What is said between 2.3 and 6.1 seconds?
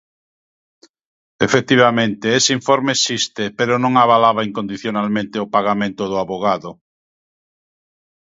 ese informe existe, pero non avalaba incondicionalmente o pagamento